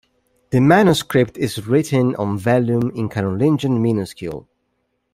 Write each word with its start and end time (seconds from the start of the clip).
The 0.49 0.59
manuscript 0.59 1.37
is 1.37 1.67
written 1.67 2.15
on 2.15 2.35
vellum 2.35 2.89
in 2.95 3.07
Carolingian 3.07 3.79
minuscule. 3.79 4.49